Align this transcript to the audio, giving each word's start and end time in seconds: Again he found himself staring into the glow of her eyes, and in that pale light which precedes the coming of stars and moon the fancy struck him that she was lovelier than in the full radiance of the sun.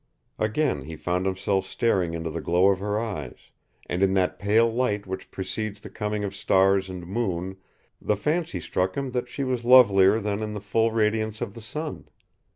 Again 0.39 0.81
he 0.85 0.95
found 0.95 1.27
himself 1.27 1.67
staring 1.67 2.15
into 2.15 2.31
the 2.31 2.41
glow 2.41 2.69
of 2.69 2.79
her 2.79 2.99
eyes, 2.99 3.51
and 3.85 4.01
in 4.01 4.15
that 4.15 4.39
pale 4.39 4.67
light 4.67 5.05
which 5.05 5.29
precedes 5.29 5.79
the 5.79 5.91
coming 5.91 6.23
of 6.23 6.35
stars 6.35 6.89
and 6.89 7.05
moon 7.05 7.57
the 8.01 8.17
fancy 8.17 8.59
struck 8.59 8.95
him 8.97 9.11
that 9.11 9.29
she 9.29 9.43
was 9.43 9.63
lovelier 9.63 10.19
than 10.19 10.41
in 10.41 10.53
the 10.53 10.59
full 10.59 10.89
radiance 10.91 11.39
of 11.39 11.53
the 11.53 11.61
sun. 11.61 12.09